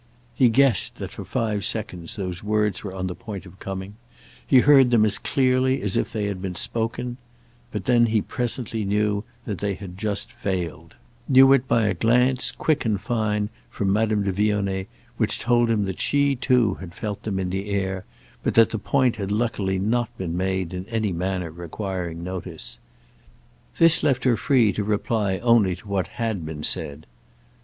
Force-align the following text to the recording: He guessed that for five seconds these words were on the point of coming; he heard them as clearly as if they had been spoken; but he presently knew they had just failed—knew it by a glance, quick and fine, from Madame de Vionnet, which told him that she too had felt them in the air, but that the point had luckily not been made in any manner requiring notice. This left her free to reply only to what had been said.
He 0.33 0.49
guessed 0.49 0.95
that 0.95 1.11
for 1.11 1.23
five 1.23 1.63
seconds 1.63 2.15
these 2.15 2.43
words 2.43 2.83
were 2.83 2.91
on 2.95 3.05
the 3.05 3.13
point 3.13 3.45
of 3.45 3.59
coming; 3.59 3.97
he 4.47 4.61
heard 4.61 4.89
them 4.89 5.05
as 5.05 5.19
clearly 5.19 5.79
as 5.83 5.95
if 5.95 6.11
they 6.11 6.25
had 6.25 6.41
been 6.41 6.55
spoken; 6.55 7.17
but 7.71 7.87
he 7.87 8.19
presently 8.19 8.83
knew 8.83 9.23
they 9.45 9.75
had 9.75 9.99
just 9.99 10.31
failed—knew 10.31 11.53
it 11.53 11.67
by 11.67 11.83
a 11.85 11.93
glance, 11.93 12.51
quick 12.51 12.83
and 12.83 12.99
fine, 12.99 13.49
from 13.69 13.93
Madame 13.93 14.23
de 14.23 14.31
Vionnet, 14.31 14.87
which 15.17 15.37
told 15.37 15.69
him 15.69 15.85
that 15.85 16.01
she 16.01 16.35
too 16.35 16.73
had 16.79 16.95
felt 16.95 17.21
them 17.21 17.37
in 17.37 17.51
the 17.51 17.69
air, 17.69 18.03
but 18.41 18.55
that 18.55 18.71
the 18.71 18.79
point 18.79 19.17
had 19.17 19.31
luckily 19.31 19.77
not 19.77 20.09
been 20.17 20.35
made 20.35 20.73
in 20.73 20.87
any 20.87 21.13
manner 21.13 21.51
requiring 21.51 22.23
notice. 22.23 22.79
This 23.77 24.01
left 24.01 24.23
her 24.23 24.35
free 24.35 24.73
to 24.73 24.83
reply 24.83 25.37
only 25.37 25.75
to 25.75 25.87
what 25.87 26.07
had 26.17 26.43
been 26.43 26.63
said. 26.63 27.05